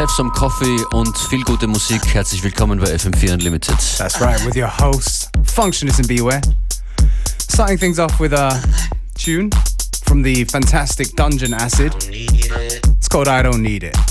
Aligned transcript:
have 0.00 0.10
some 0.10 0.30
coffee 0.30 0.82
und 0.94 1.14
viel 1.28 1.42
gute 1.42 1.66
Musik. 1.66 2.00
Herzlich 2.14 2.42
willkommen 2.42 2.78
bei 2.78 2.86
FM4 2.86 3.34
Unlimited. 3.34 3.76
That's 3.98 4.18
right, 4.18 4.42
with 4.46 4.56
your 4.56 4.66
host, 4.66 5.28
Functionist 5.44 5.98
and 5.98 6.08
Beware. 6.08 6.40
Starting 7.50 7.76
things 7.76 7.98
off 7.98 8.18
with 8.18 8.32
a 8.32 8.62
tune 9.14 9.50
from 10.06 10.22
the 10.22 10.46
fantastic 10.46 11.14
Dungeon 11.16 11.52
Acid. 11.52 11.92
It's 12.08 13.08
called 13.08 13.28
I 13.28 13.42
Don't 13.42 13.60
Need 13.60 13.82
It. 13.82 14.09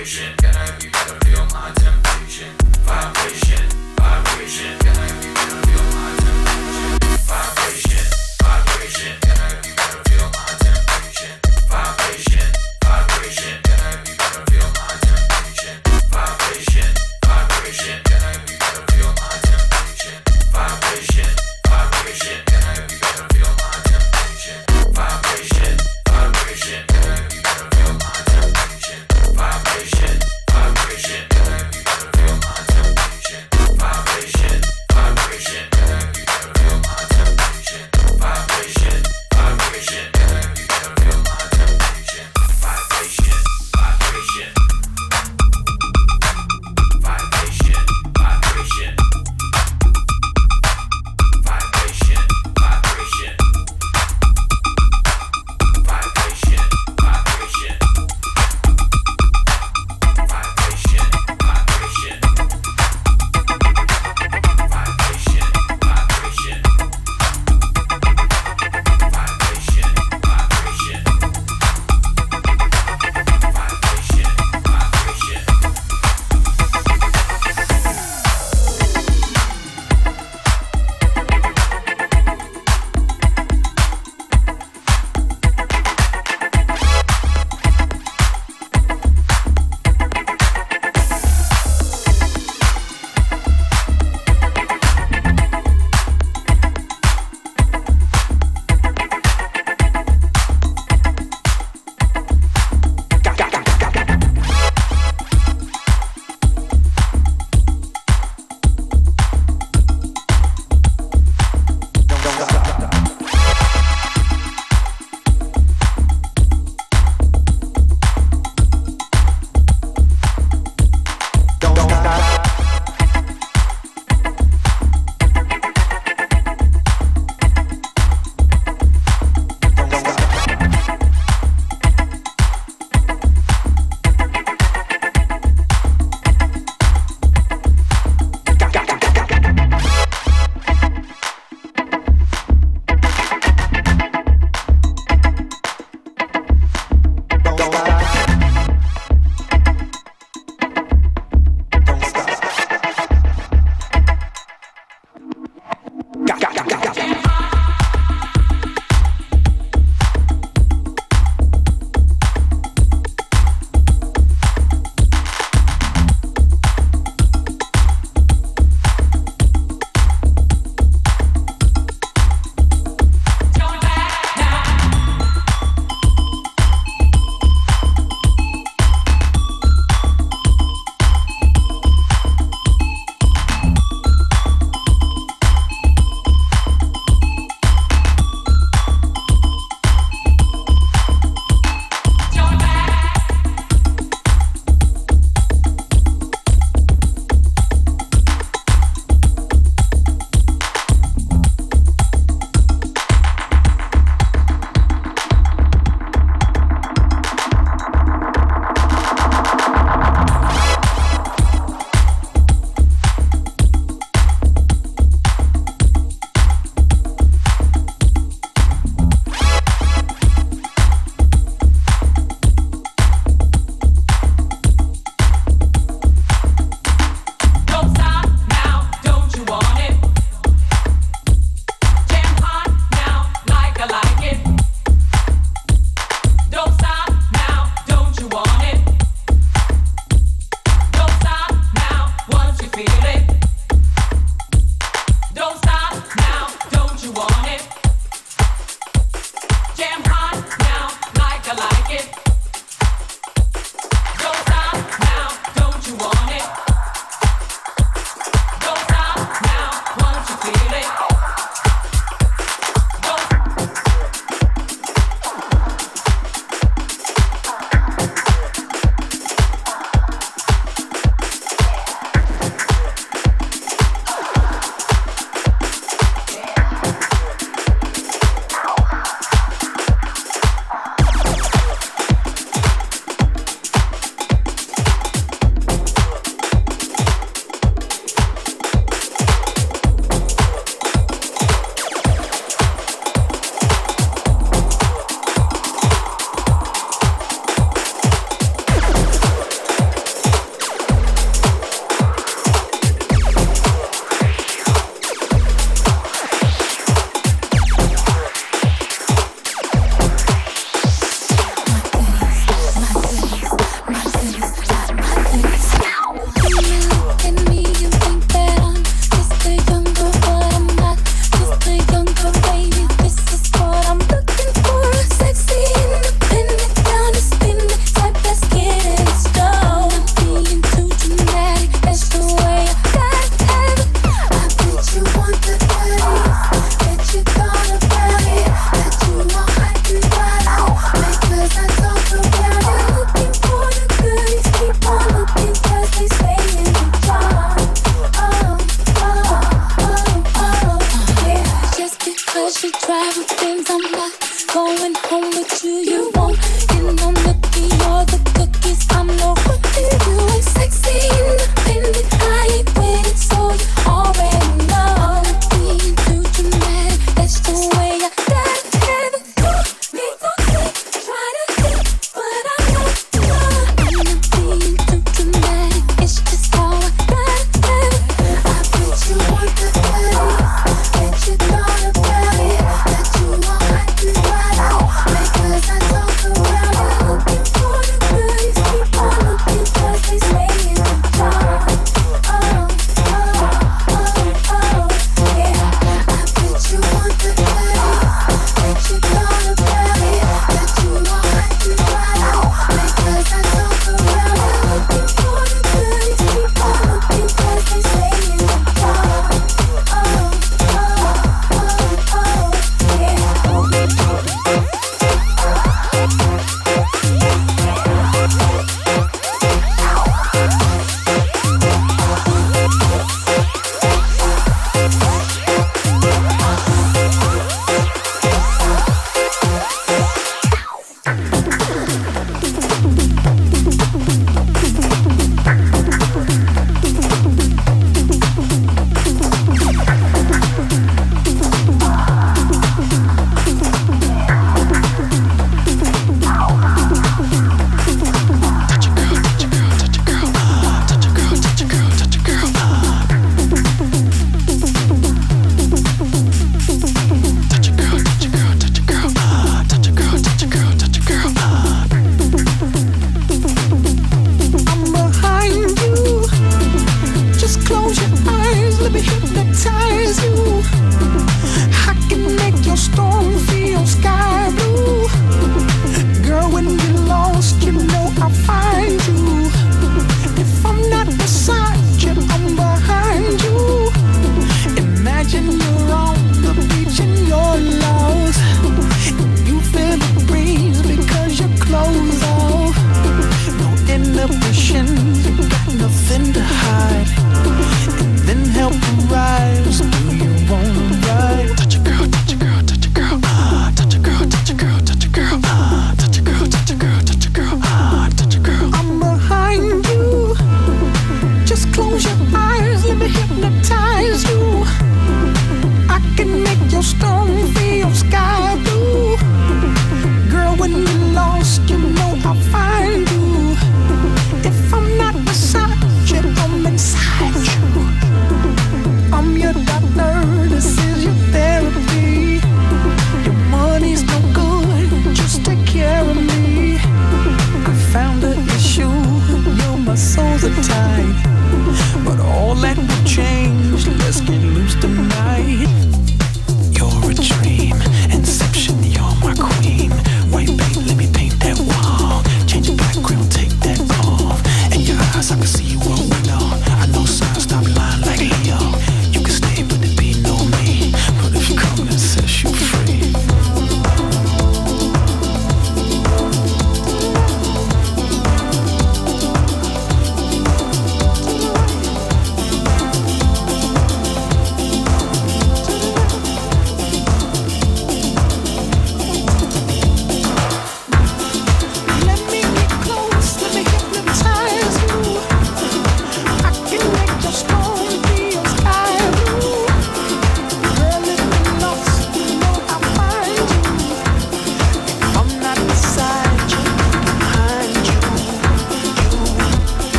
Vibration, 0.00 0.49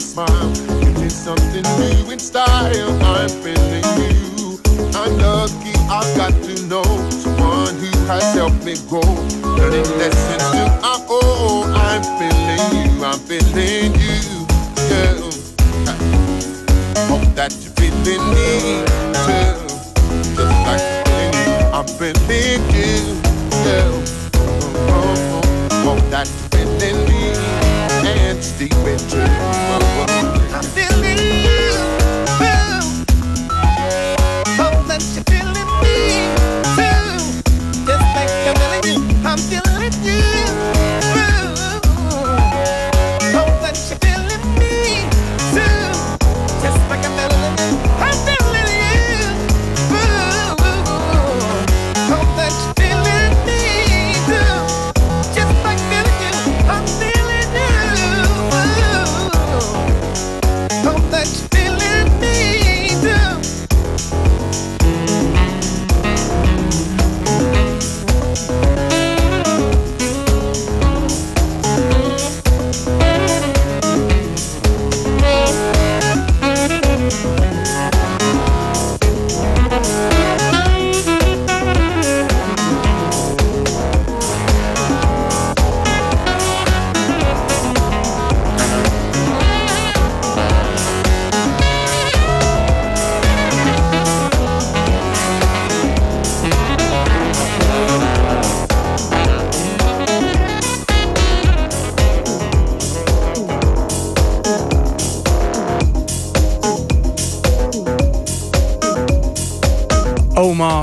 smile. 0.00 0.52
Give 0.80 0.98
me 1.00 1.08
something 1.08 1.62
new 1.78 2.10
in 2.10 2.18
style. 2.18 3.09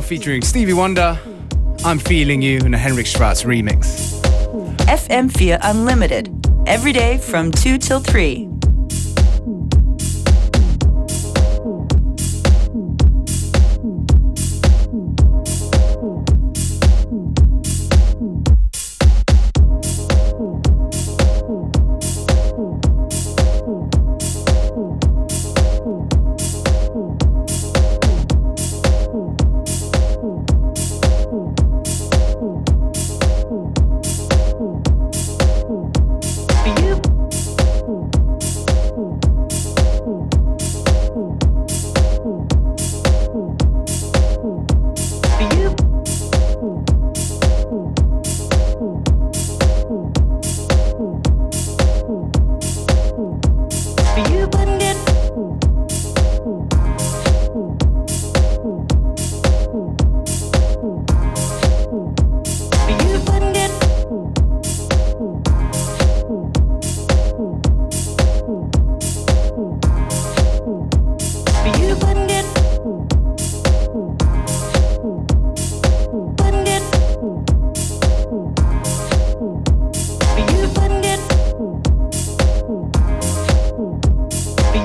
Featuring 0.02 0.42
Stevie 0.42 0.74
Wonder. 0.74 1.20
I'm 1.86 2.00
Feeling 2.00 2.42
You 2.42 2.60
in 2.60 2.74
a 2.74 2.78
Henrik 2.78 3.06
Schwarz 3.06 3.44
remix. 3.44 4.12
FM4 4.86 5.60
Unlimited, 5.64 6.30
every 6.66 6.94
day 6.94 7.18
from 7.18 7.52
2 7.52 7.78
till 7.78 8.00
3. 8.00 8.47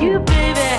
you, 0.03 0.19
baby. 0.19 0.72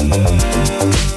Thank 0.00 1.04
you. 1.04 1.09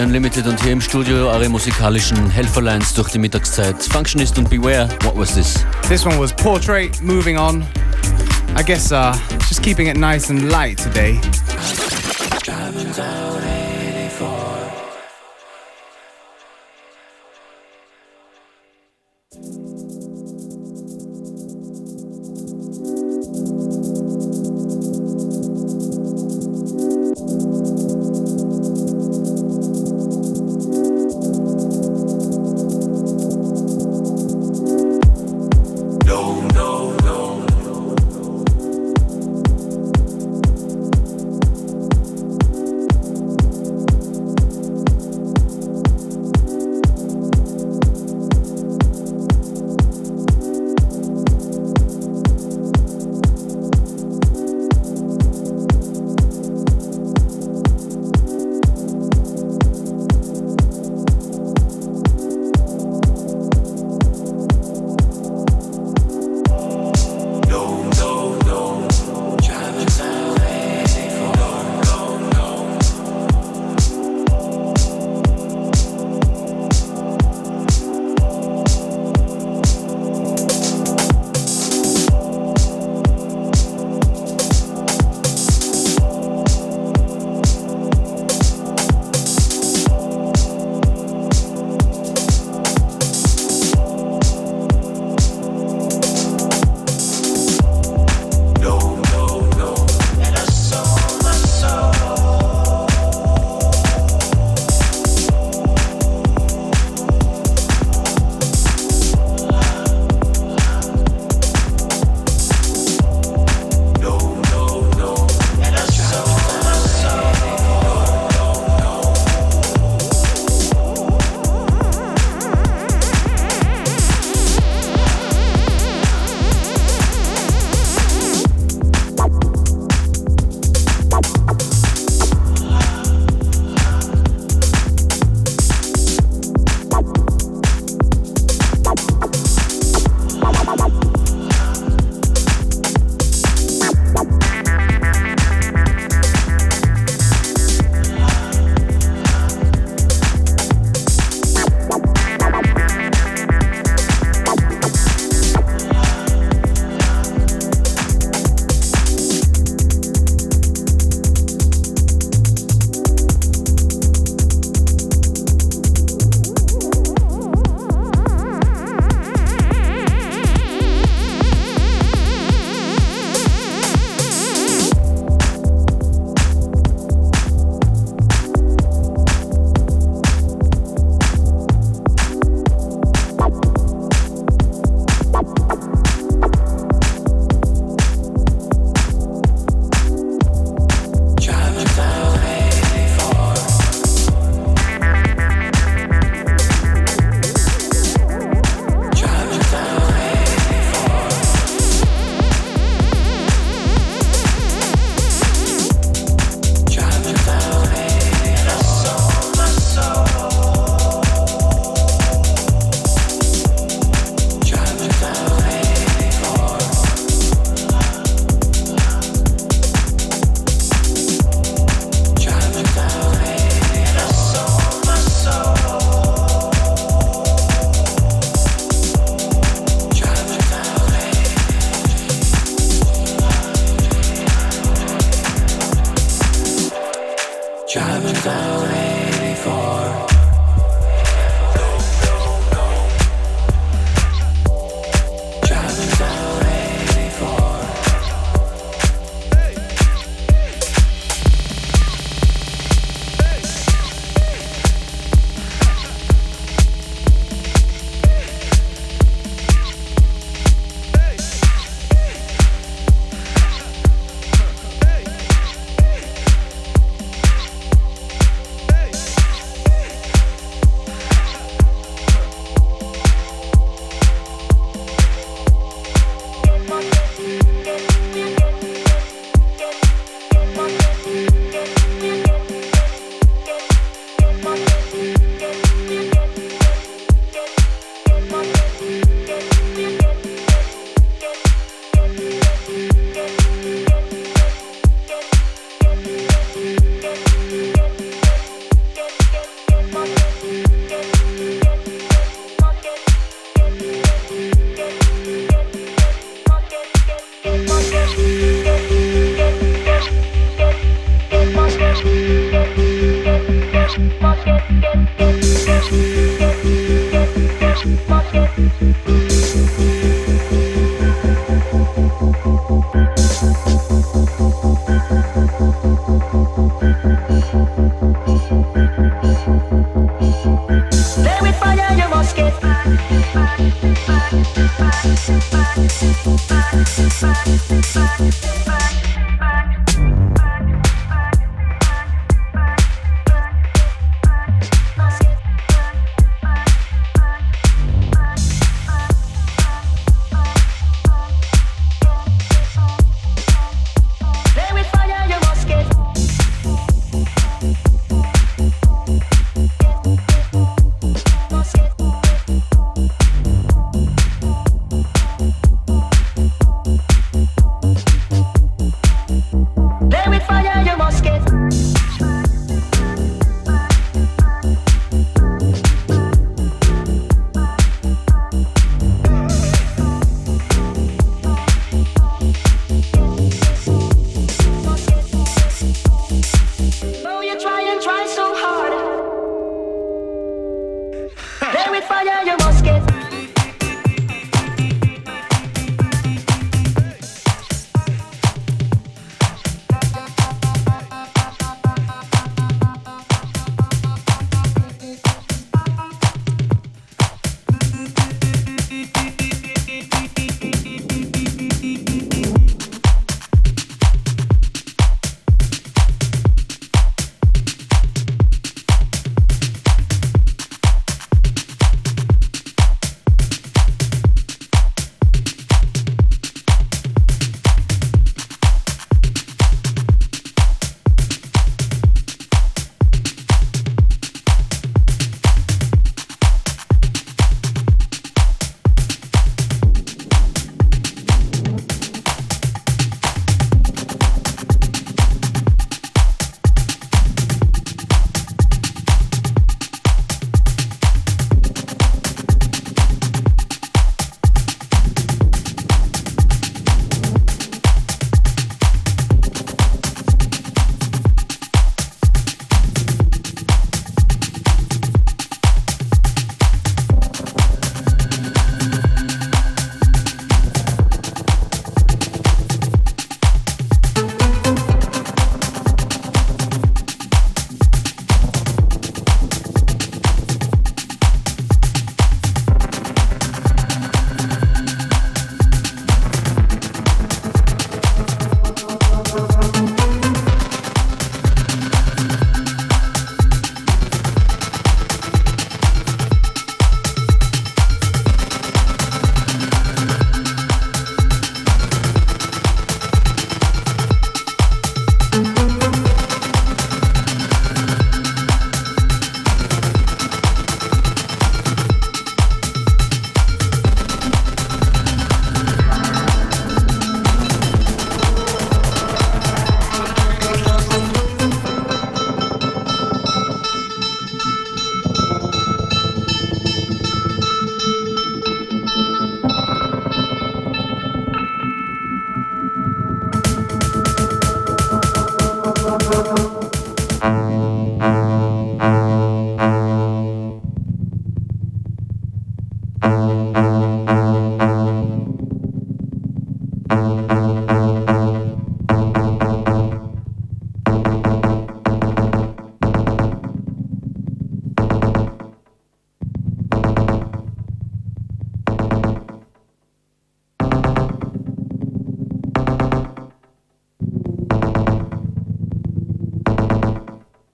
FM4 0.00 0.04
Unlimited 0.04 0.46
und 0.46 0.62
hier 0.62 0.72
im 0.72 0.80
Studio 0.80 1.30
eure 1.30 1.48
musikalischen 1.48 2.30
Helferlines 2.30 2.94
durch 2.94 3.10
die 3.10 3.18
Mittagszeit. 3.18 3.82
Functionist 3.82 4.38
und 4.38 4.48
Beware, 4.48 4.88
what 5.04 5.16
was 5.16 5.34
this? 5.34 5.64
This 5.88 6.06
one 6.06 6.18
was 6.18 6.32
Portrait, 6.32 7.00
moving 7.02 7.36
on. 7.36 7.66
I 8.56 8.62
guess 8.62 8.92
uh, 8.92 9.14
just 9.48 9.62
keeping 9.62 9.88
it 9.88 9.96
nice 9.96 10.30
and 10.30 10.50
light 10.50 10.78
today. 10.78 11.20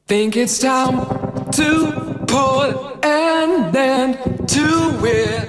Think 0.07 0.37
it's 0.37 0.61
time 0.61 1.01
to 1.51 2.23
put 2.29 3.05
an 3.05 3.77
end 3.77 4.49
to 4.49 5.01
it. 5.03 5.49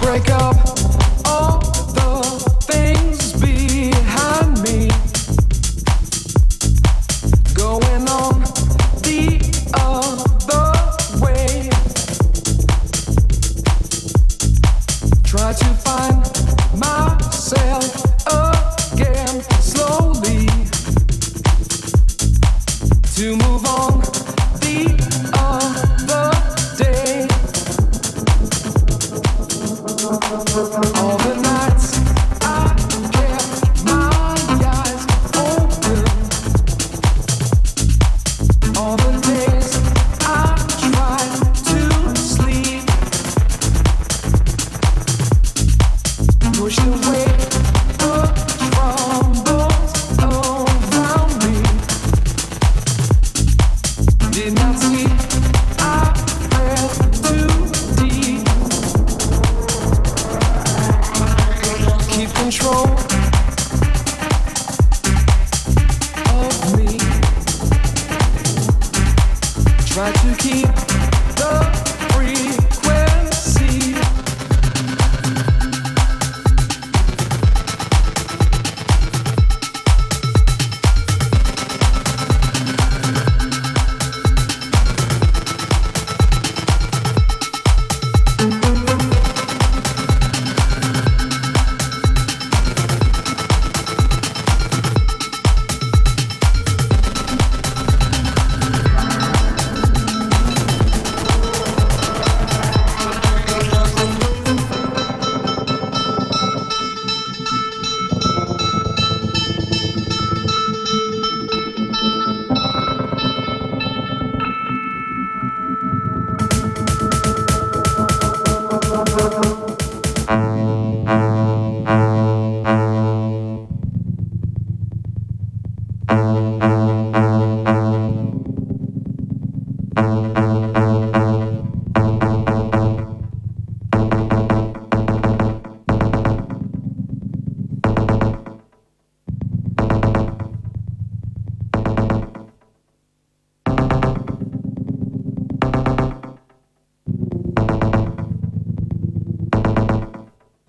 Break 0.00 0.30
up 0.30 0.69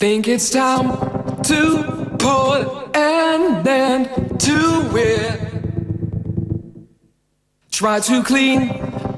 Think 0.02 0.28
it's 0.28 0.50
time 0.50 0.90
to 1.44 2.18
put 2.18 2.98
an 2.98 3.68
end 3.68 4.10
to 4.40 4.90
it. 4.96 5.40
Try 7.72 8.00
to 8.00 8.24
clean 8.24 8.70